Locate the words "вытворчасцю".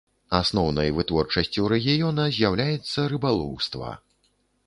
0.99-1.67